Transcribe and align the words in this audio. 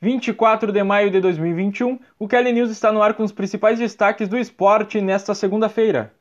24 0.00 0.72
de 0.72 0.82
maio 0.82 1.10
de 1.10 1.20
2021, 1.20 1.98
o 2.18 2.28
Kelly 2.28 2.52
News 2.52 2.70
está 2.70 2.92
no 2.92 3.00
ar 3.00 3.14
com 3.14 3.22
os 3.22 3.32
principais 3.32 3.78
destaques 3.78 4.28
do 4.28 4.38
esporte 4.38 5.00
nesta 5.00 5.34
segunda-feira. 5.34 6.12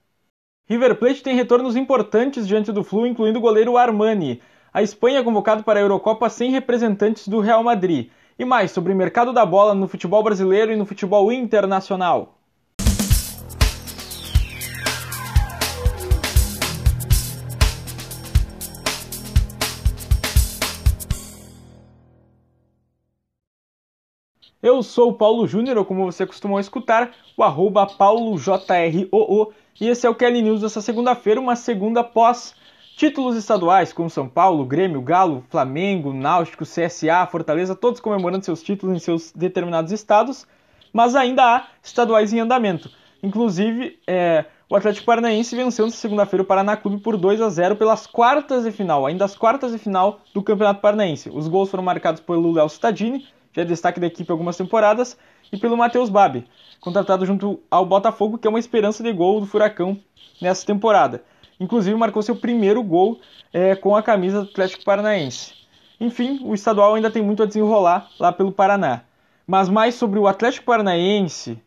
River 0.66 0.96
Plate 0.96 1.21
tem 1.21 1.35
retornos 1.35 1.75
importantes 1.75 2.48
diante 2.48 2.72
do 2.72 2.85
Flu, 2.85 3.06
incluindo 3.06 3.38
o 3.38 3.42
goleiro 3.42 3.77
Armani. 3.77 4.42
A 4.74 4.82
Espanha 4.82 5.19
é 5.19 5.24
convocado 5.24 5.61
para 5.61 5.77
a 5.77 5.82
Eurocopa 5.82 6.30
sem 6.30 6.51
representantes 6.51 7.27
do 7.27 7.42
Real 7.42 7.64
Madrid. 7.64 8.09
E 8.39 8.46
mais 8.46 8.71
sobre 8.71 8.93
o 8.93 8.96
mercado 8.96 9.34
da 9.34 9.46
bola 9.46 9.76
no 9.76 9.89
futebol 9.89 10.23
brasileiro 10.23 10.71
e 10.71 10.76
no 10.78 10.86
futebol 10.86 11.30
internacional. 11.32 12.35
Eu 24.66 24.82
sou 24.82 25.09
o 25.09 25.13
Paulo 25.13 25.46
Júnior, 25.46 25.78
ou 25.78 25.86
como 25.86 26.11
você 26.11 26.25
costumou 26.25 26.60
escutar, 26.60 27.11
o 27.37 27.43
arroba 27.43 27.86
paulojroo, 27.86 29.54
e 29.79 29.87
esse 29.87 30.07
é 30.07 30.10
o 30.10 30.15
Kelly 30.15 30.42
News 30.42 30.61
dessa 30.61 30.82
segunda-feira, 30.82 31.39
uma 31.39 31.56
segunda 31.56 32.03
pós 32.03 32.55
títulos 32.97 33.35
estaduais, 33.35 33.93
como 33.93 34.09
São 34.09 34.27
Paulo, 34.27 34.65
Grêmio, 34.65 35.03
Galo, 35.03 35.43
Flamengo, 35.51 36.11
Náutico, 36.11 36.63
CSA, 36.63 37.27
Fortaleza, 37.29 37.75
todos 37.75 37.99
comemorando 37.99 38.43
seus 38.43 38.63
títulos 38.63 38.95
em 38.95 38.99
seus 38.99 39.31
determinados 39.31 39.91
estados, 39.91 40.47
mas 40.91 41.15
ainda 41.15 41.43
há 41.43 41.67
estaduais 41.84 42.34
em 42.34 42.39
andamento. 42.39 42.89
Inclusive, 43.21 43.99
é, 44.07 44.45
o 44.67 44.75
Atlético 44.75 45.05
Paranaense 45.05 45.55
venceu 45.55 45.85
na 45.85 45.91
segunda-feira 45.91 46.41
o 46.41 46.45
Paraná 46.45 46.75
Clube 46.75 47.03
por 47.03 47.17
2 47.17 47.39
a 47.39 47.49
0 47.49 47.75
pelas 47.75 48.07
quartas 48.07 48.63
de 48.63 48.71
final, 48.71 49.05
ainda 49.05 49.25
as 49.25 49.37
quartas 49.37 49.71
de 49.71 49.77
final 49.77 50.21
do 50.34 50.41
Campeonato 50.41 50.81
Paranaense. 50.81 51.29
Os 51.29 51.47
gols 51.47 51.70
foram 51.70 51.84
marcados 51.84 52.20
pelo 52.20 52.51
Léo 52.51 52.67
Cittadini, 52.67 53.27
já 53.55 53.61
é 53.61 53.65
destaque 53.65 53.99
da 53.99 54.07
equipe 54.07 54.29
algumas 54.31 54.57
temporadas, 54.57 55.17
e 55.51 55.57
pelo 55.57 55.77
Matheus 55.77 56.09
Babi, 56.09 56.45
contratado 56.81 57.25
junto 57.25 57.59
ao 57.71 57.85
Botafogo, 57.85 58.37
que 58.37 58.47
é 58.47 58.49
uma 58.49 58.59
esperança 58.59 59.01
de 59.01 59.13
gol 59.13 59.39
do 59.39 59.45
Furacão 59.45 59.97
nessa 60.41 60.65
temporada. 60.65 61.23
Inclusive 61.59 61.95
marcou 61.95 62.21
seu 62.21 62.35
primeiro 62.35 62.84
gol 62.84 63.20
é, 63.53 63.75
com 63.75 63.95
a 63.95 64.03
camisa 64.03 64.42
do 64.42 64.50
Atlético 64.50 64.84
Paranaense. 64.84 65.53
Enfim, 66.00 66.42
o 66.44 66.53
estadual 66.53 66.95
ainda 66.95 67.09
tem 67.09 67.22
muito 67.22 67.42
a 67.42 67.45
desenrolar 67.45 68.09
lá 68.20 68.34
pelo 68.34 68.52
Paraná. 68.52 69.03
Mas 69.47 69.69
mais 69.69 69.95
sobre 69.95 70.19
o 70.19 70.28
Atlético 70.28 70.66
Paranaense, 70.66 71.62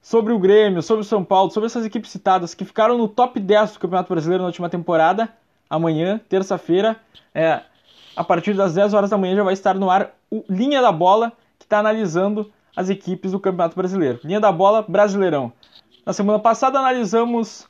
sobre 0.00 0.32
o 0.32 0.38
Grêmio, 0.38 0.82
sobre 0.82 1.02
o 1.02 1.04
São 1.04 1.24
Paulo, 1.24 1.50
sobre 1.50 1.66
essas 1.66 1.84
equipes 1.84 2.10
citadas 2.12 2.54
que 2.54 2.64
ficaram 2.64 2.96
no 2.96 3.08
top 3.08 3.40
10 3.40 3.72
do 3.72 3.78
Campeonato 3.80 4.12
Brasileiro 4.12 4.42
na 4.42 4.48
última 4.48 4.68
temporada, 4.68 5.28
amanhã, 5.68 6.20
terça-feira, 6.28 6.96
é, 7.34 7.62
a 8.18 8.24
partir 8.24 8.52
das 8.52 8.74
10 8.74 8.94
horas 8.94 9.10
da 9.10 9.16
manhã 9.16 9.36
já 9.36 9.44
vai 9.44 9.52
estar 9.52 9.76
no 9.76 9.88
ar 9.88 10.10
o 10.28 10.42
Linha 10.50 10.82
da 10.82 10.90
Bola, 10.90 11.32
que 11.56 11.64
está 11.64 11.78
analisando 11.78 12.50
as 12.74 12.90
equipes 12.90 13.30
do 13.30 13.38
Campeonato 13.38 13.76
Brasileiro. 13.76 14.18
Linha 14.24 14.40
da 14.40 14.50
Bola 14.50 14.82
Brasileirão. 14.82 15.52
Na 16.04 16.12
semana 16.12 16.40
passada 16.40 16.80
analisamos 16.80 17.68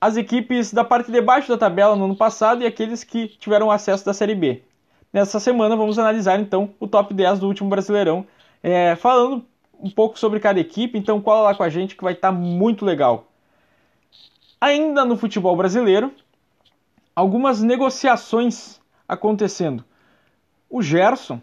as 0.00 0.16
equipes 0.16 0.72
da 0.72 0.82
parte 0.82 1.12
de 1.12 1.20
baixo 1.20 1.50
da 1.50 1.58
tabela 1.58 1.94
no 1.94 2.06
ano 2.06 2.16
passado 2.16 2.62
e 2.62 2.66
aqueles 2.66 3.04
que 3.04 3.28
tiveram 3.28 3.70
acesso 3.70 4.02
da 4.06 4.14
Série 4.14 4.34
B. 4.34 4.62
Nessa 5.12 5.38
semana 5.38 5.76
vamos 5.76 5.98
analisar 5.98 6.40
então 6.40 6.70
o 6.80 6.88
top 6.88 7.12
10 7.12 7.40
do 7.40 7.46
último 7.46 7.68
Brasileirão, 7.68 8.26
é, 8.62 8.96
falando 8.96 9.44
um 9.78 9.90
pouco 9.90 10.18
sobre 10.18 10.40
cada 10.40 10.58
equipe, 10.58 10.96
então 10.96 11.20
cola 11.20 11.42
lá 11.42 11.54
com 11.54 11.64
a 11.64 11.68
gente 11.68 11.96
que 11.96 12.02
vai 12.02 12.14
estar 12.14 12.32
tá 12.32 12.34
muito 12.34 12.82
legal. 12.82 13.26
Ainda 14.58 15.04
no 15.04 15.18
futebol 15.18 15.54
brasileiro, 15.54 16.10
algumas 17.14 17.60
negociações 17.60 18.80
acontecendo. 19.12 19.84
O 20.68 20.82
Gerson, 20.82 21.40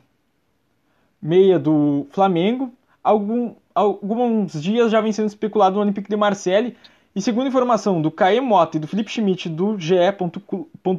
meia 1.22 1.60
do 1.60 2.08
Flamengo, 2.12 2.74
algum, 3.04 3.54
alguns 3.74 4.62
dias 4.62 4.92
já 4.92 5.00
vem 5.00 5.12
sendo 5.12 5.28
especulado 5.28 5.76
no 5.76 5.82
Olympique 5.82 6.10
de 6.10 6.16
Marseille, 6.16 6.76
e 7.16 7.22
segundo 7.22 7.48
informação 7.48 8.02
do 8.02 8.12
Caê 8.12 8.40
Mota 8.40 8.78
e 8.78 8.80
do 8.80 8.88
Felipe 8.88 9.12
Schmidt 9.12 9.50
do 9.50 9.78
GE. 9.78 9.96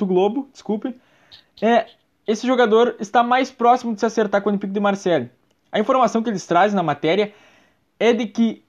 Globo, 0.07 0.49
desculpe, 0.53 0.95
é, 1.61 1.87
esse 2.27 2.47
jogador 2.47 2.97
está 3.01 3.23
mais 3.23 3.51
próximo 3.51 3.95
de 3.95 4.01
se 4.01 4.07
acertar 4.07 4.43
com 4.43 4.49
o 4.49 4.53
Olympique 4.53 4.73
de 4.73 4.81
Marseille. 4.81 5.31
A 5.73 5.79
informação 5.79 6.23
que 6.23 6.29
eles 6.29 6.47
trazem 6.47 6.77
na 6.77 6.83
matéria 6.83 7.33
é 7.99 8.13
de 8.13 8.27
que 8.27 8.63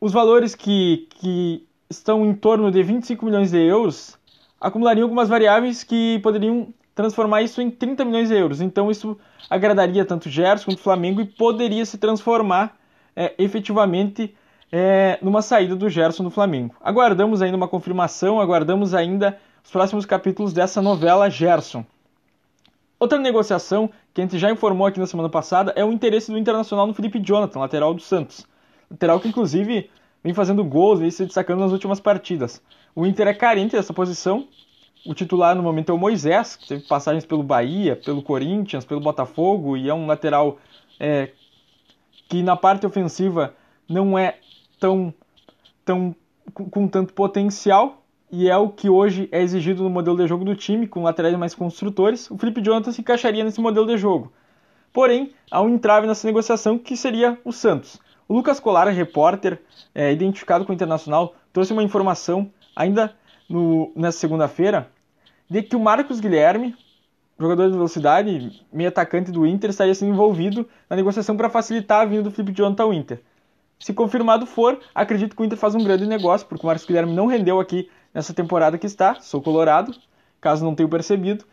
os 0.00 0.12
valores 0.12 0.54
que, 0.54 1.08
que 1.10 1.66
estão 1.88 2.24
em 2.24 2.34
torno 2.34 2.70
de 2.70 2.82
25 2.82 3.24
milhões 3.24 3.50
de 3.50 3.58
euros 3.58 4.18
acumulariam 4.60 5.04
algumas 5.04 5.28
variáveis 5.28 5.82
que 5.82 6.18
poderiam 6.20 6.72
transformar 7.00 7.42
isso 7.42 7.60
em 7.60 7.70
30 7.70 8.04
milhões 8.04 8.28
de 8.28 8.34
euros. 8.34 8.60
Então 8.60 8.90
isso 8.90 9.18
agradaria 9.48 10.04
tanto 10.04 10.26
o 10.26 10.30
Gerson 10.30 10.66
quanto 10.66 10.78
o 10.78 10.82
Flamengo 10.82 11.20
e 11.20 11.24
poderia 11.24 11.84
se 11.84 11.98
transformar 11.98 12.76
é, 13.14 13.34
efetivamente 13.38 14.34
é, 14.72 15.18
numa 15.20 15.42
saída 15.42 15.74
do 15.74 15.88
Gerson 15.88 16.22
do 16.22 16.30
Flamengo. 16.30 16.74
Aguardamos 16.80 17.42
ainda 17.42 17.56
uma 17.56 17.68
confirmação, 17.68 18.40
aguardamos 18.40 18.94
ainda 18.94 19.38
os 19.64 19.70
próximos 19.70 20.06
capítulos 20.06 20.52
dessa 20.52 20.80
novela 20.80 21.28
Gerson. 21.28 21.84
Outra 22.98 23.18
negociação 23.18 23.90
que 24.12 24.20
a 24.20 24.24
gente 24.24 24.38
já 24.38 24.50
informou 24.50 24.86
aqui 24.86 25.00
na 25.00 25.06
semana 25.06 25.28
passada 25.28 25.72
é 25.74 25.84
o 25.84 25.92
interesse 25.92 26.30
do 26.30 26.38
Internacional 26.38 26.86
no 26.86 26.94
Felipe 26.94 27.18
Jonathan, 27.18 27.60
lateral 27.60 27.94
do 27.94 28.02
Santos. 28.02 28.46
Lateral 28.90 29.18
que 29.18 29.28
inclusive 29.28 29.88
vem 30.22 30.34
fazendo 30.34 30.62
gols 30.64 31.00
e 31.00 31.10
se 31.10 31.24
destacando 31.24 31.60
nas 31.60 31.72
últimas 31.72 31.98
partidas. 31.98 32.62
O 32.94 33.06
Inter 33.06 33.28
é 33.28 33.34
carente 33.34 33.74
dessa 33.74 33.92
posição 33.92 34.46
o 35.04 35.14
titular 35.14 35.54
no 35.54 35.62
momento 35.62 35.90
é 35.90 35.94
o 35.94 35.98
Moisés, 35.98 36.56
que 36.56 36.68
teve 36.68 36.82
passagens 36.86 37.24
pelo 37.24 37.42
Bahia, 37.42 37.96
pelo 37.96 38.22
Corinthians, 38.22 38.84
pelo 38.84 39.00
Botafogo 39.00 39.76
e 39.76 39.88
é 39.88 39.94
um 39.94 40.06
lateral 40.06 40.58
é, 40.98 41.30
que 42.28 42.42
na 42.42 42.56
parte 42.56 42.86
ofensiva 42.86 43.54
não 43.88 44.18
é 44.18 44.38
tão, 44.78 45.12
tão 45.84 46.14
com, 46.52 46.68
com, 46.68 46.88
tanto 46.88 47.12
potencial 47.12 48.02
e 48.30 48.48
é 48.48 48.56
o 48.56 48.68
que 48.68 48.88
hoje 48.88 49.28
é 49.32 49.42
exigido 49.42 49.82
no 49.82 49.90
modelo 49.90 50.16
de 50.16 50.26
jogo 50.26 50.44
do 50.44 50.54
time, 50.54 50.86
com 50.86 51.02
laterais 51.02 51.36
mais 51.36 51.54
construtores. 51.54 52.30
O 52.30 52.38
Felipe 52.38 52.62
Jonathan 52.62 52.92
se 52.92 53.00
encaixaria 53.00 53.42
nesse 53.42 53.60
modelo 53.60 53.86
de 53.86 53.96
jogo. 53.96 54.32
Porém, 54.92 55.32
há 55.50 55.60
um 55.60 55.68
entrave 55.68 56.06
nessa 56.06 56.26
negociação 56.26 56.78
que 56.78 56.96
seria 56.96 57.38
o 57.44 57.52
Santos. 57.52 57.98
O 58.28 58.34
Lucas 58.34 58.60
Colara, 58.60 58.90
repórter, 58.90 59.60
é, 59.92 60.12
identificado 60.12 60.64
com 60.64 60.72
o 60.72 60.74
Internacional, 60.74 61.34
trouxe 61.52 61.72
uma 61.72 61.82
informação 61.82 62.48
ainda 62.76 63.12
no, 63.50 63.92
nessa 63.96 64.18
segunda-feira 64.18 64.88
de 65.48 65.62
que 65.62 65.74
o 65.74 65.80
Marcos 65.80 66.20
Guilherme, 66.20 66.76
jogador 67.38 67.66
de 67.66 67.72
velocidade, 67.72 68.64
meio 68.72 68.88
atacante 68.88 69.32
do 69.32 69.44
Inter, 69.44 69.70
estaria 69.70 69.94
sendo 69.94 70.12
envolvido 70.12 70.68
na 70.88 70.94
negociação 70.94 71.36
para 71.36 71.50
facilitar 71.50 72.02
a 72.02 72.04
vinda 72.04 72.22
do 72.22 72.30
Felipe 72.30 72.56
Jonathan 72.56 72.84
ao 72.84 72.94
Inter. 72.94 73.20
Se 73.80 73.92
confirmado 73.92 74.46
for, 74.46 74.78
acredito 74.94 75.34
que 75.34 75.42
o 75.42 75.44
Inter 75.44 75.58
faz 75.58 75.74
um 75.74 75.82
grande 75.82 76.06
negócio, 76.06 76.46
porque 76.46 76.64
o 76.64 76.66
Marcos 76.68 76.86
Guilherme 76.86 77.12
não 77.12 77.26
rendeu 77.26 77.58
aqui 77.58 77.90
nessa 78.14 78.32
temporada 78.32 78.78
que 78.78 78.86
está, 78.86 79.16
sou 79.20 79.42
colorado, 79.42 79.92
caso 80.40 80.64
não 80.64 80.74
tenha 80.74 80.88
percebido. 80.88 81.44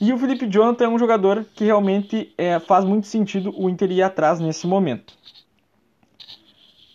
E 0.00 0.12
o 0.12 0.18
Felipe 0.18 0.46
Jonathan 0.46 0.84
é 0.84 0.88
um 0.88 0.98
jogador 0.98 1.44
que 1.54 1.64
realmente 1.64 2.32
é, 2.36 2.60
faz 2.60 2.84
muito 2.84 3.06
sentido 3.06 3.52
o 3.56 3.68
Inter 3.68 3.90
ir 3.90 4.02
atrás 4.02 4.38
nesse 4.38 4.66
momento. 4.66 5.14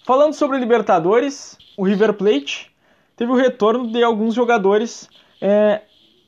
Falando 0.06 0.34
sobre 0.34 0.58
Libertadores, 0.58 1.58
o 1.78 1.84
River 1.84 2.14
Plate 2.14 2.72
teve 3.20 3.34
o 3.34 3.36
retorno 3.36 3.92
de 3.92 4.02
alguns 4.02 4.34
jogadores 4.34 5.10
é, 5.42 5.82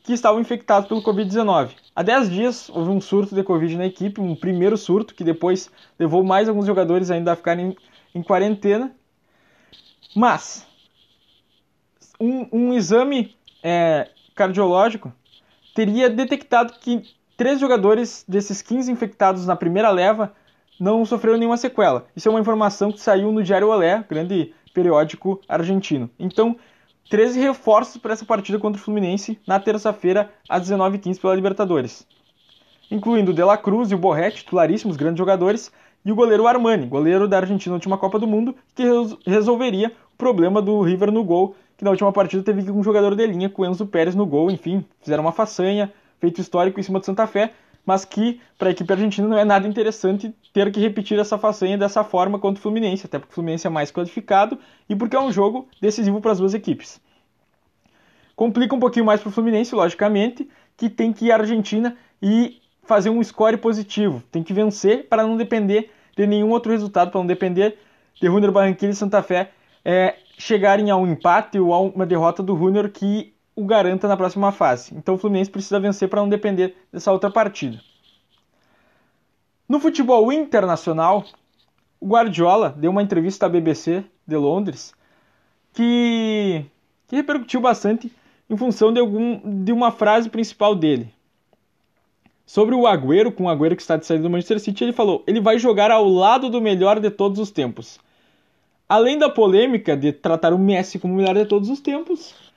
que 0.03 0.11
estavam 0.11 0.41
infectados 0.41 0.89
pelo 0.89 1.01
Covid-19. 1.01 1.69
Há 1.95 2.03
10 2.03 2.29
dias 2.29 2.69
houve 2.69 2.89
um 2.89 2.99
surto 2.99 3.33
de 3.33 3.41
Covid 3.43 3.77
na 3.77 3.85
equipe, 3.85 4.19
um 4.19 4.35
primeiro 4.35 4.77
surto, 4.77 5.15
que 5.15 5.23
depois 5.23 5.71
levou 5.97 6.21
mais 6.21 6.49
alguns 6.49 6.65
jogadores 6.65 7.09
ainda 7.09 7.31
a 7.31 7.35
ficarem 7.37 7.77
em 8.13 8.21
quarentena. 8.21 8.91
Mas 10.13 10.67
um, 12.19 12.45
um 12.51 12.73
exame 12.73 13.37
é, 13.63 14.09
cardiológico 14.35 15.13
teria 15.73 16.09
detectado 16.09 16.73
que 16.73 17.03
três 17.37 17.57
jogadores 17.57 18.25
desses 18.27 18.61
15 18.61 18.91
infectados 18.91 19.45
na 19.45 19.55
primeira 19.55 19.89
leva 19.91 20.33
não 20.77 21.05
sofreram 21.05 21.37
nenhuma 21.37 21.55
sequela. 21.55 22.05
Isso 22.13 22.27
é 22.27 22.31
uma 22.31 22.41
informação 22.41 22.91
que 22.91 22.99
saiu 22.99 23.31
no 23.31 23.41
Diário 23.41 23.69
Olé, 23.69 24.03
grande 24.09 24.53
periódico 24.73 25.39
argentino. 25.47 26.09
Então, 26.19 26.57
13 27.09 27.39
reforços 27.39 27.97
para 27.97 28.13
essa 28.13 28.25
partida 28.25 28.57
contra 28.59 28.79
o 28.79 28.83
Fluminense 28.83 29.39
na 29.45 29.59
terça-feira 29.59 30.31
às 30.47 30.69
19h15 30.69 31.19
pela 31.19 31.35
Libertadores, 31.35 32.07
incluindo 32.89 33.33
De 33.33 33.43
La 33.43 33.57
Cruz 33.57 33.91
e 33.91 33.95
o 33.95 33.97
Borré, 33.97 34.31
titularíssimos 34.31 34.95
grandes 34.95 35.17
jogadores, 35.17 35.71
e 36.03 36.11
o 36.11 36.15
goleiro 36.15 36.47
Armani, 36.47 36.87
goleiro 36.87 37.27
da 37.27 37.37
Argentina 37.37 37.73
na 37.73 37.75
última 37.75 37.97
Copa 37.97 38.17
do 38.17 38.27
Mundo, 38.27 38.55
que 38.73 38.83
resolveria 39.25 39.91
o 40.13 40.17
problema 40.17 40.61
do 40.61 40.81
River 40.81 41.11
no 41.11 41.23
gol, 41.23 41.55
que 41.77 41.83
na 41.83 41.91
última 41.91 42.11
partida 42.11 42.43
teve 42.43 42.71
um 42.71 42.83
jogador 42.83 43.15
de 43.15 43.25
linha 43.27 43.49
com 43.49 43.61
o 43.61 43.65
Enzo 43.65 43.85
Pérez 43.85 44.15
no 44.15 44.25
gol, 44.25 44.49
enfim, 44.49 44.83
fizeram 45.01 45.23
uma 45.23 45.31
façanha, 45.31 45.91
feito 46.19 46.41
histórico 46.41 46.79
em 46.79 46.83
cima 46.83 46.99
do 46.99 47.05
Santa 47.05 47.27
Fé, 47.27 47.53
mas 47.85 48.05
que 48.05 48.39
para 48.57 48.69
a 48.69 48.71
equipe 48.71 48.91
argentina 48.91 49.27
não 49.27 49.37
é 49.37 49.45
nada 49.45 49.67
interessante 49.67 50.33
ter 50.53 50.71
que 50.71 50.79
repetir 50.79 51.19
essa 51.19 51.37
façanha 51.37 51.77
dessa 51.77 52.03
forma 52.03 52.37
contra 52.39 52.59
o 52.59 52.61
Fluminense, 52.61 53.05
até 53.05 53.17
porque 53.17 53.31
o 53.31 53.35
Fluminense 53.35 53.65
é 53.65 53.69
mais 53.69 53.91
qualificado 53.91 54.57
e 54.87 54.95
porque 54.95 55.15
é 55.15 55.19
um 55.19 55.31
jogo 55.31 55.67
decisivo 55.81 56.21
para 56.21 56.31
as 56.31 56.39
duas 56.39 56.53
equipes. 56.53 57.01
Complica 58.35 58.75
um 58.75 58.79
pouquinho 58.79 59.05
mais 59.05 59.19
para 59.21 59.29
o 59.29 59.31
Fluminense, 59.31 59.73
logicamente, 59.75 60.47
que 60.77 60.89
tem 60.89 61.11
que 61.11 61.25
ir 61.25 61.31
à 61.31 61.35
Argentina 61.35 61.95
e 62.21 62.61
fazer 62.83 63.09
um 63.09 63.23
score 63.23 63.57
positivo, 63.57 64.23
tem 64.31 64.43
que 64.43 64.53
vencer 64.53 65.07
para 65.07 65.23
não 65.23 65.37
depender 65.37 65.91
de 66.15 66.25
nenhum 66.27 66.49
outro 66.49 66.71
resultado, 66.71 67.11
para 67.11 67.19
não 67.19 67.27
depender 67.27 67.77
de 68.19 68.27
Junior 68.27 68.51
Barranquilla 68.51 68.91
e 68.91 68.95
Santa 68.95 69.21
Fé 69.21 69.51
é, 69.83 70.15
chegarem 70.37 70.89
a 70.89 70.95
um 70.95 71.07
empate 71.07 71.59
ou 71.59 71.73
a 71.73 71.79
uma 71.79 72.05
derrota 72.05 72.41
do 72.41 72.55
Junior 72.55 72.89
que 72.89 73.33
o 73.61 73.65
garanta 73.65 74.07
na 74.07 74.17
próxima 74.17 74.51
fase. 74.51 74.93
Então 74.95 75.15
o 75.15 75.17
Fluminense 75.17 75.51
precisa 75.51 75.79
vencer 75.79 76.09
para 76.09 76.21
não 76.21 76.27
depender 76.27 76.75
dessa 76.91 77.11
outra 77.11 77.29
partida. 77.29 77.79
No 79.69 79.79
futebol 79.79 80.33
internacional, 80.33 81.23
o 81.99 82.07
Guardiola 82.07 82.75
deu 82.75 82.89
uma 82.89 83.03
entrevista 83.03 83.45
à 83.45 83.49
BBC 83.49 84.03
de 84.27 84.35
Londres 84.35 84.93
que, 85.73 86.65
que 87.07 87.15
repercutiu 87.15 87.61
bastante 87.61 88.11
em 88.49 88.57
função 88.57 88.91
de, 88.91 88.99
algum, 88.99 89.63
de 89.63 89.71
uma 89.71 89.91
frase 89.91 90.29
principal 90.29 90.75
dele. 90.75 91.13
Sobre 92.45 92.75
o 92.75 92.85
Agüero, 92.85 93.31
com 93.31 93.45
o 93.45 93.49
Agüero 93.49 93.75
que 93.75 93.81
está 93.81 93.95
de 93.95 94.05
saída 94.05 94.23
do 94.23 94.29
Manchester 94.29 94.59
City, 94.59 94.83
ele 94.83 94.91
falou: 94.91 95.23
ele 95.25 95.39
vai 95.39 95.57
jogar 95.57 95.89
ao 95.89 96.05
lado 96.05 96.49
do 96.49 96.59
melhor 96.59 96.99
de 96.99 97.09
todos 97.09 97.39
os 97.39 97.51
tempos. 97.51 97.99
Além 98.89 99.17
da 99.17 99.29
polêmica 99.29 99.95
de 99.95 100.11
tratar 100.11 100.51
o 100.51 100.59
Messi 100.59 100.99
como 100.99 101.13
o 101.13 101.17
melhor 101.17 101.35
de 101.35 101.45
todos 101.45 101.69
os 101.69 101.79
tempos, 101.79 102.50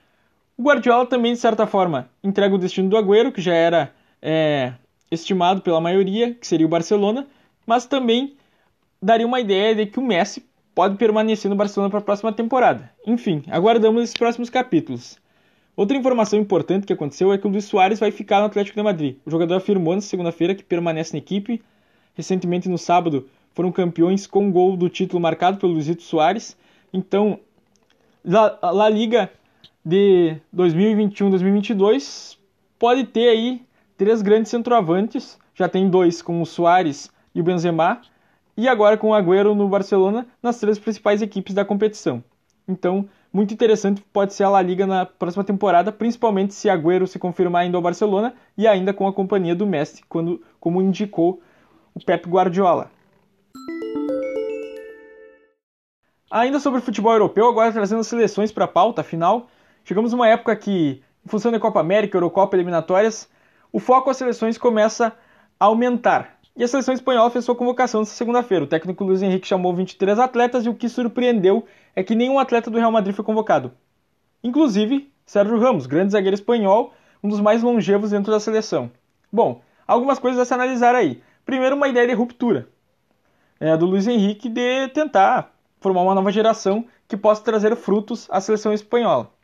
o 0.57 0.63
Guardiola 0.63 1.05
também, 1.05 1.33
de 1.33 1.39
certa 1.39 1.67
forma, 1.67 2.09
entrega 2.23 2.55
o 2.55 2.57
destino 2.57 2.89
do 2.89 2.97
Agüero, 2.97 3.31
que 3.31 3.41
já 3.41 3.53
era 3.53 3.93
é, 4.21 4.73
estimado 5.11 5.61
pela 5.61 5.81
maioria, 5.81 6.33
que 6.33 6.47
seria 6.47 6.65
o 6.65 6.69
Barcelona, 6.69 7.27
mas 7.65 7.85
também 7.85 8.35
daria 9.01 9.27
uma 9.27 9.39
ideia 9.39 9.75
de 9.75 9.85
que 9.85 9.99
o 9.99 10.03
Messi 10.03 10.45
pode 10.73 10.97
permanecer 10.97 11.49
no 11.49 11.55
Barcelona 11.55 11.89
para 11.89 11.99
a 11.99 12.03
próxima 12.03 12.31
temporada. 12.31 12.91
Enfim, 13.05 13.43
aguardamos 13.49 14.03
esses 14.03 14.15
próximos 14.15 14.49
capítulos. 14.49 15.17
Outra 15.75 15.97
informação 15.97 16.39
importante 16.39 16.85
que 16.85 16.93
aconteceu 16.93 17.33
é 17.33 17.37
que 17.37 17.45
o 17.45 17.49
Luiz 17.49 17.65
Soares 17.65 17.99
vai 17.99 18.09
ficar 18.09 18.39
no 18.39 18.45
Atlético 18.45 18.77
de 18.77 18.83
Madrid. 18.83 19.17
O 19.25 19.31
jogador 19.31 19.55
afirmou 19.55 19.93
na 19.93 20.01
segunda-feira 20.01 20.55
que 20.55 20.63
permanece 20.63 21.13
na 21.13 21.19
equipe. 21.19 21.61
Recentemente, 22.13 22.69
no 22.69 22.77
sábado, 22.77 23.27
foram 23.53 23.71
campeões 23.73 24.25
com 24.25 24.49
gol 24.51 24.77
do 24.77 24.89
título 24.89 25.19
marcado 25.19 25.57
pelo 25.57 25.73
Luizito 25.73 26.01
Soares. 26.01 26.57
Então, 26.93 27.39
a 28.61 28.71
La 28.71 28.87
Liga 28.87 29.29
de 29.85 30.37
2021-2022 30.55 32.37
pode 32.79 33.03
ter 33.03 33.29
aí 33.29 33.61
três 33.95 34.23
grandes 34.23 34.49
centroavantes. 34.49 35.37
Já 35.53 35.69
tem 35.69 35.87
dois 35.89 36.21
com 36.21 36.41
o 36.41 36.45
Soares 36.45 37.11
e 37.33 37.39
o 37.39 37.43
Benzema. 37.43 38.01
E 38.57 38.67
agora 38.67 38.97
com 38.97 39.09
o 39.09 39.13
Agüero 39.13 39.53
no 39.53 39.67
Barcelona 39.67 40.25
nas 40.41 40.59
três 40.59 40.79
principais 40.79 41.21
equipes 41.21 41.53
da 41.53 41.63
competição. 41.63 42.23
Então, 42.67 43.07
muito 43.31 43.53
interessante 43.53 44.03
pode 44.11 44.33
ser 44.33 44.45
a 44.45 44.49
La 44.49 44.61
Liga 44.61 44.87
na 44.87 45.05
próxima 45.05 45.43
temporada, 45.43 45.91
principalmente 45.91 46.53
se 46.53 46.69
Agüero 46.69 47.05
se 47.05 47.19
confirmar 47.19 47.67
indo 47.67 47.75
ao 47.75 47.83
Barcelona 47.83 48.33
e 48.57 48.65
ainda 48.65 48.93
com 48.93 49.07
a 49.07 49.13
companhia 49.13 49.53
do 49.53 49.67
Messi, 49.67 50.01
quando, 50.07 50.41
como 50.59 50.81
indicou 50.81 51.41
o 51.93 52.03
Pep 52.03 52.27
Guardiola. 52.27 52.89
Ainda 56.31 56.59
sobre 56.59 56.79
o 56.79 56.81
futebol 56.81 57.11
europeu, 57.11 57.47
agora 57.47 57.71
trazendo 57.71 57.99
as 57.99 58.07
seleções 58.07 58.51
para 58.51 58.65
a 58.65 58.69
pauta, 58.69 59.01
afinal, 59.01 59.47
chegamos 59.85 60.11
numa 60.11 60.27
época 60.27 60.53
que, 60.57 61.01
em 61.25 61.29
função 61.29 61.51
da 61.51 61.59
Copa 61.59 61.79
América, 61.79 62.17
Eurocopa 62.17 62.57
eliminatórias, 62.57 63.29
o 63.71 63.79
foco 63.79 64.09
às 64.09 64.17
seleções 64.17 64.57
começa 64.57 65.13
a 65.57 65.65
aumentar. 65.65 66.37
E 66.57 66.63
a 66.63 66.67
seleção 66.67 66.93
espanhola 66.93 67.29
fez 67.29 67.45
sua 67.45 67.55
convocação 67.55 68.01
nesta 68.01 68.15
segunda-feira. 68.15 68.63
O 68.63 68.67
técnico 68.67 69.03
Luiz 69.03 69.21
Henrique 69.21 69.47
chamou 69.47 69.73
23 69.73 70.19
atletas 70.19 70.65
e 70.65 70.69
o 70.69 70.75
que 70.75 70.89
surpreendeu 70.89 71.65
é 71.95 72.03
que 72.03 72.15
nenhum 72.15 72.39
atleta 72.39 72.69
do 72.69 72.77
Real 72.77 72.91
Madrid 72.91 73.15
foi 73.15 73.23
convocado. 73.23 73.71
Inclusive, 74.43 75.11
Sérgio 75.25 75.59
Ramos, 75.59 75.85
grande 75.85 76.13
zagueiro 76.13 76.35
espanhol, 76.35 76.93
um 77.23 77.29
dos 77.29 77.41
mais 77.41 77.61
longevos 77.61 78.11
dentro 78.11 78.31
da 78.31 78.39
seleção. 78.39 78.91
Bom, 79.31 79.61
algumas 79.87 80.19
coisas 80.19 80.39
a 80.39 80.45
se 80.45 80.53
analisar 80.53 80.95
aí. 80.95 81.21
Primeiro, 81.45 81.75
uma 81.75 81.87
ideia 81.87 82.07
de 82.07 82.13
ruptura 82.13 82.69
é, 83.59 83.75
do 83.75 83.85
Luiz 83.85 84.07
Henrique 84.07 84.49
de 84.49 84.87
tentar 84.89 85.53
formar 85.79 86.01
uma 86.01 86.15
nova 86.15 86.31
geração 86.31 86.85
que 87.07 87.17
possa 87.17 87.43
trazer 87.43 87.75
frutos 87.75 88.27
à 88.31 88.39
seleção 88.39 88.73
espanhola. 88.73 89.34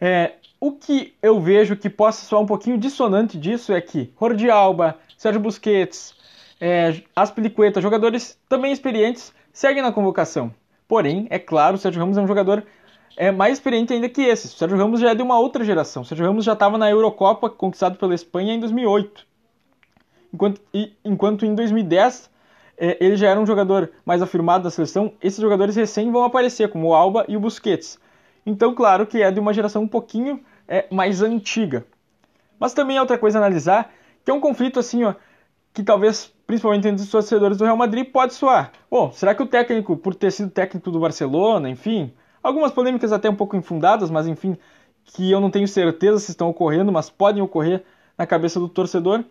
É, 0.00 0.32
o 0.58 0.72
que 0.72 1.14
eu 1.22 1.40
vejo 1.40 1.76
que 1.76 1.90
possa 1.90 2.24
soar 2.24 2.42
um 2.42 2.46
pouquinho 2.46 2.78
dissonante 2.78 3.38
disso 3.38 3.72
é 3.72 3.80
que 3.80 4.12
Jordi 4.18 4.50
Alba, 4.50 4.98
Sérgio 5.16 5.40
Busquets, 5.40 6.14
é, 6.60 7.02
Aspilicueta, 7.14 7.80
jogadores 7.80 8.38
também 8.48 8.72
experientes, 8.72 9.32
seguem 9.52 9.82
na 9.82 9.92
convocação. 9.92 10.54
Porém, 10.86 11.26
é 11.30 11.38
claro, 11.38 11.76
o 11.76 11.78
Sérgio 11.78 12.00
Ramos 12.00 12.18
é 12.18 12.20
um 12.20 12.26
jogador 12.26 12.64
é, 13.16 13.30
mais 13.30 13.54
experiente 13.54 13.92
ainda 13.92 14.08
que 14.08 14.22
esse. 14.22 14.46
O 14.46 14.50
Sérgio 14.50 14.76
Ramos 14.78 15.00
já 15.00 15.10
é 15.10 15.14
de 15.14 15.22
uma 15.22 15.38
outra 15.38 15.64
geração. 15.64 16.02
O 16.02 16.04
Sérgio 16.04 16.26
Ramos 16.26 16.44
já 16.44 16.52
estava 16.52 16.78
na 16.78 16.90
Eurocopa, 16.90 17.48
conquistado 17.48 17.98
pela 17.98 18.14
Espanha 18.14 18.54
em 18.54 18.60
2008. 18.60 19.26
Enquanto, 20.32 20.60
e, 20.72 20.92
enquanto 21.04 21.44
em 21.44 21.54
2010 21.54 22.30
é, 22.78 22.96
ele 23.04 23.16
já 23.16 23.28
era 23.28 23.40
um 23.40 23.46
jogador 23.46 23.90
mais 24.04 24.22
afirmado 24.22 24.64
da 24.64 24.70
seleção, 24.70 25.12
esses 25.22 25.40
jogadores 25.40 25.76
recém 25.76 26.10
vão 26.10 26.24
aparecer, 26.24 26.70
como 26.70 26.88
o 26.88 26.94
Alba 26.94 27.24
e 27.28 27.36
o 27.36 27.40
Busquets. 27.40 27.98
Então, 28.44 28.74
claro 28.74 29.06
que 29.06 29.22
é 29.22 29.30
de 29.30 29.40
uma 29.40 29.52
geração 29.52 29.82
um 29.82 29.88
pouquinho 29.88 30.40
é, 30.66 30.86
mais 30.90 31.22
antiga. 31.22 31.84
Mas 32.58 32.72
também 32.72 32.96
é 32.96 33.00
outra 33.00 33.18
coisa 33.18 33.38
a 33.38 33.40
analisar 33.40 33.92
que 34.24 34.30
é 34.30 34.34
um 34.34 34.40
conflito 34.40 34.78
assim, 34.78 35.04
ó, 35.04 35.14
que 35.72 35.82
talvez, 35.82 36.32
principalmente 36.46 36.88
entre 36.88 37.02
os 37.02 37.10
torcedores 37.10 37.56
do 37.56 37.64
Real 37.64 37.76
Madrid, 37.76 38.10
pode 38.10 38.34
soar. 38.34 38.72
Bom, 38.90 39.10
será 39.12 39.34
que 39.34 39.42
o 39.42 39.46
técnico, 39.46 39.96
por 39.96 40.14
ter 40.14 40.30
sido 40.30 40.50
técnico 40.50 40.90
do 40.90 41.00
Barcelona, 41.00 41.70
enfim, 41.70 42.12
algumas 42.42 42.72
polêmicas 42.72 43.12
até 43.12 43.30
um 43.30 43.34
pouco 43.34 43.56
infundadas, 43.56 44.10
mas 44.10 44.26
enfim, 44.26 44.58
que 45.04 45.30
eu 45.30 45.40
não 45.40 45.50
tenho 45.50 45.66
certeza 45.66 46.18
se 46.18 46.30
estão 46.30 46.48
ocorrendo, 46.50 46.92
mas 46.92 47.08
podem 47.08 47.42
ocorrer 47.42 47.82
na 48.16 48.26
cabeça 48.26 48.60
do 48.60 48.68
torcedor. 48.68 49.24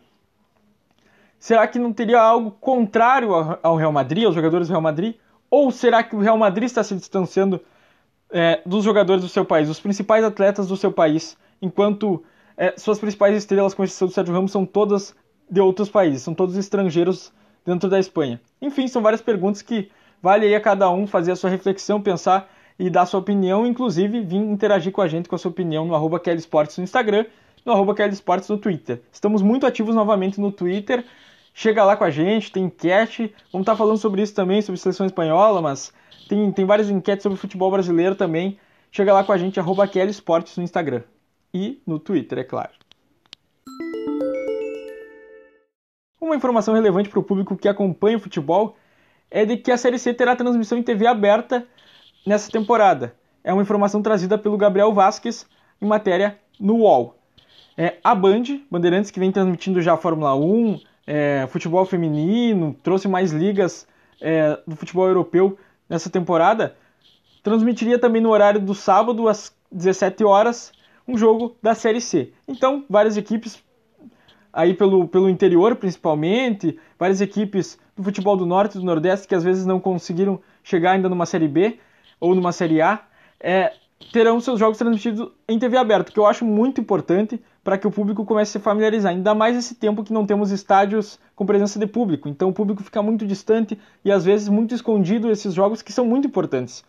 Será 1.37 1.67
que 1.67 1.79
não 1.79 1.93
teria 1.93 2.19
algo 2.19 2.51
contrário 2.51 3.29
ao 3.63 3.75
Real 3.75 3.91
Madrid, 3.91 4.25
aos 4.25 4.35
jogadores 4.35 4.67
do 4.67 4.71
Real 4.71 4.81
Madrid? 4.81 5.15
Ou 5.49 5.71
será 5.71 6.03
que 6.03 6.15
o 6.15 6.19
Real 6.19 6.37
Madrid 6.37 6.65
está 6.65 6.83
se 6.83 6.95
distanciando 6.95 7.61
é, 8.31 8.61
dos 8.65 8.83
jogadores 8.83 9.23
do 9.23 9.29
seu 9.29 9.43
país, 9.43 9.67
dos 9.67 9.79
principais 9.79 10.23
atletas 10.23 10.67
do 10.67 10.77
seu 10.77 10.91
país, 10.91 11.37
enquanto 11.61 12.23
é, 12.55 12.73
suas 12.77 12.99
principais 12.99 13.35
estrelas, 13.35 13.73
com 13.73 13.83
exceção 13.83 14.07
do 14.07 14.13
Sérgio 14.13 14.33
Ramos, 14.33 14.51
são 14.51 14.65
todas 14.65 15.15
de 15.49 15.59
outros 15.59 15.89
países, 15.89 16.21
são 16.21 16.33
todos 16.33 16.55
estrangeiros 16.57 17.33
dentro 17.65 17.89
da 17.89 17.99
Espanha. 17.99 18.39
Enfim, 18.61 18.87
são 18.87 19.01
várias 19.01 19.21
perguntas 19.21 19.61
que 19.61 19.89
vale 20.21 20.45
aí 20.45 20.55
a 20.55 20.61
cada 20.61 20.89
um 20.89 21.07
fazer 21.07 21.31
a 21.31 21.35
sua 21.35 21.49
reflexão, 21.49 22.01
pensar 22.01 22.49
e 22.77 22.89
dar 22.89 23.05
sua 23.05 23.19
opinião, 23.19 23.65
inclusive 23.65 24.21
vir 24.21 24.37
interagir 24.37 24.91
com 24.91 25.01
a 25.01 25.07
gente 25.07 25.27
com 25.27 25.35
a 25.35 25.37
sua 25.37 25.51
opinião 25.51 25.85
no 25.85 25.95
arroba 25.95 26.21
no 26.77 26.83
Instagram, 26.83 27.25
no 27.65 27.73
arroba 27.73 27.93
no 28.49 28.57
Twitter. 28.57 29.01
Estamos 29.11 29.41
muito 29.41 29.65
ativos 29.65 29.93
novamente 29.93 30.39
no 30.39 30.51
Twitter, 30.51 31.03
chega 31.59 31.83
lá 31.83 31.97
com 31.97 32.05
a 32.05 32.09
gente, 32.09 32.53
tem 32.53 32.63
enquete, 32.63 33.35
vamos 33.51 33.63
estar 33.63 33.75
falando 33.75 33.97
sobre 33.97 34.21
isso 34.21 34.33
também, 34.33 34.61
sobre 34.61 34.79
seleção 34.79 35.05
espanhola, 35.05 35.61
mas 35.61 35.91
tem, 36.29 36.49
tem 36.53 36.63
várias 36.63 36.89
enquetes 36.89 37.21
sobre 37.21 37.37
futebol 37.37 37.69
brasileiro 37.69 38.15
também. 38.15 38.57
Chega 38.89 39.13
lá 39.13 39.25
com 39.25 39.33
a 39.33 39.37
gente, 39.37 39.59
arroba 39.59 39.85
Sports 39.85 40.55
no 40.55 40.63
Instagram 40.63 41.03
e 41.53 41.81
no 41.85 41.99
Twitter, 41.99 42.39
é 42.39 42.43
claro. 42.45 42.71
Uma 46.21 46.33
informação 46.33 46.73
relevante 46.73 47.09
para 47.09 47.19
o 47.19 47.23
público 47.23 47.57
que 47.57 47.67
acompanha 47.67 48.15
o 48.15 48.21
futebol 48.21 48.77
é 49.29 49.43
de 49.43 49.57
que 49.57 49.69
a 49.69 49.77
Série 49.77 49.99
C 49.99 50.13
terá 50.13 50.37
transmissão 50.37 50.77
em 50.77 50.83
TV 50.83 51.07
aberta 51.07 51.67
nessa 52.25 52.49
temporada. 52.49 53.13
É 53.43 53.51
uma 53.51 53.63
informação 53.63 54.01
trazida 54.01 54.37
pelo 54.37 54.57
Gabriel 54.57 54.93
Vasques 54.93 55.45
em 55.81 55.85
matéria 55.85 56.39
no 56.57 56.77
UOL. 56.77 57.17
É, 57.75 57.97
a 58.01 58.15
Band, 58.15 58.43
Bandeirantes, 58.71 59.11
que 59.11 59.19
vem 59.19 59.31
transmitindo 59.31 59.81
já 59.81 59.93
a 59.93 59.97
Fórmula 59.97 60.33
1, 60.35 60.79
é, 61.09 61.47
futebol 61.47 61.83
feminino, 61.87 62.75
trouxe 62.83 63.07
mais 63.07 63.31
ligas 63.31 63.87
é, 64.21 64.59
do 64.67 64.75
futebol 64.75 65.07
europeu 65.07 65.57
nessa 65.89 66.07
temporada, 66.07 66.75
transmitiria 67.41 67.97
também 67.97 68.21
no 68.21 68.29
horário 68.29 68.59
do 68.61 68.75
sábado 68.75 69.27
às 69.27 69.51
17 69.71 70.23
horas 70.23 70.71
um 71.07 71.17
jogo 71.17 71.55
da 71.63 71.73
Série 71.73 71.99
C. 71.99 72.31
Então, 72.47 72.85
várias 72.87 73.17
equipes 73.17 73.59
aí 74.53 74.75
pelo, 74.75 75.07
pelo 75.07 75.27
interior 75.27 75.75
principalmente, 75.77 76.77
várias 76.99 77.21
equipes 77.21 77.79
do 77.97 78.03
futebol 78.03 78.37
do 78.37 78.45
Norte 78.45 78.77
e 78.77 78.79
do 78.79 78.85
Nordeste 78.85 79.27
que 79.27 79.33
às 79.33 79.43
vezes 79.43 79.65
não 79.65 79.79
conseguiram 79.79 80.39
chegar 80.63 80.91
ainda 80.91 81.09
numa 81.09 81.25
Série 81.25 81.47
B 81.47 81.79
ou 82.19 82.35
numa 82.35 82.51
Série 82.51 82.83
A, 82.83 83.01
é, 83.39 83.73
terão 84.11 84.39
seus 84.39 84.59
jogos 84.59 84.77
transmitidos 84.77 85.29
em 85.47 85.59
TV 85.59 85.77
aberta, 85.77 86.11
que 86.11 86.19
eu 86.19 86.25
acho 86.25 86.45
muito 86.45 86.79
importante 86.79 87.41
para 87.63 87.77
que 87.77 87.85
o 87.85 87.91
público 87.91 88.25
comece 88.25 88.57
a 88.57 88.59
se 88.59 88.63
familiarizar, 88.63 89.11
ainda 89.11 89.35
mais 89.35 89.55
esse 89.55 89.75
tempo 89.75 90.03
que 90.03 90.13
não 90.13 90.25
temos 90.25 90.51
estádios 90.51 91.19
com 91.35 91.45
presença 91.45 91.77
de 91.77 91.85
público, 91.85 92.27
então 92.27 92.49
o 92.49 92.53
público 92.53 92.81
fica 92.81 93.01
muito 93.01 93.27
distante 93.27 93.77
e 94.03 94.11
às 94.11 94.25
vezes 94.25 94.47
muito 94.47 94.73
escondido 94.73 95.29
esses 95.29 95.53
jogos 95.53 95.81
que 95.81 95.91
são 95.91 96.05
muito 96.05 96.27
importantes. 96.27 96.83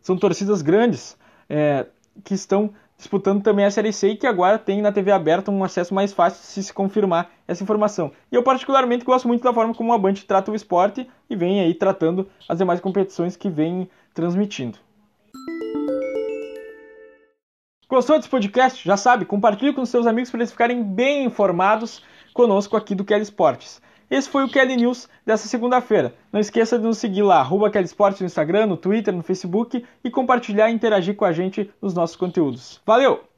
São 0.00 0.16
torcidas 0.16 0.62
grandes 0.62 1.16
é, 1.48 1.86
que 2.22 2.34
estão 2.34 2.70
disputando 2.96 3.42
também 3.42 3.64
a 3.64 3.70
Série 3.70 3.92
C 3.92 4.10
e 4.10 4.16
que 4.16 4.26
agora 4.26 4.58
tem 4.58 4.80
na 4.80 4.92
TV 4.92 5.10
aberta 5.10 5.50
um 5.50 5.64
acesso 5.64 5.92
mais 5.92 6.12
fácil 6.12 6.42
se 6.44 6.62
se 6.62 6.72
confirmar 6.72 7.30
essa 7.46 7.62
informação. 7.62 8.12
E 8.30 8.36
eu 8.36 8.42
particularmente 8.42 9.04
gosto 9.04 9.26
muito 9.26 9.42
da 9.42 9.52
forma 9.52 9.74
como 9.74 9.92
a 9.92 9.98
Band 9.98 10.14
trata 10.26 10.52
o 10.52 10.54
esporte 10.54 11.08
e 11.28 11.34
vem 11.34 11.60
aí 11.60 11.74
tratando 11.74 12.28
as 12.48 12.58
demais 12.58 12.80
competições 12.80 13.36
que 13.36 13.50
vem 13.50 13.88
transmitindo. 14.14 14.78
Gostou 17.94 18.16
desse 18.16 18.28
podcast? 18.28 18.84
Já 18.84 18.96
sabe, 18.96 19.24
compartilhe 19.24 19.72
com 19.72 19.86
seus 19.86 20.04
amigos 20.04 20.28
para 20.28 20.40
eles 20.40 20.50
ficarem 20.50 20.82
bem 20.82 21.24
informados 21.24 22.02
conosco 22.32 22.76
aqui 22.76 22.92
do 22.92 23.04
Kelly 23.04 23.22
Esportes. 23.22 23.80
Esse 24.10 24.28
foi 24.28 24.42
o 24.42 24.48
Kelly 24.48 24.74
News 24.74 25.08
dessa 25.24 25.46
segunda-feira. 25.46 26.12
Não 26.32 26.40
esqueça 26.40 26.76
de 26.76 26.82
nos 26.82 26.98
seguir 26.98 27.22
lá, 27.22 27.38
arroba 27.38 27.70
Kelly 27.70 27.84
Esportes 27.84 28.20
no 28.20 28.26
Instagram, 28.26 28.66
no 28.66 28.76
Twitter, 28.76 29.14
no 29.14 29.22
Facebook 29.22 29.86
e 30.02 30.10
compartilhar 30.10 30.70
e 30.70 30.74
interagir 30.74 31.14
com 31.14 31.24
a 31.24 31.30
gente 31.30 31.72
nos 31.80 31.94
nossos 31.94 32.16
conteúdos. 32.16 32.80
Valeu! 32.84 33.33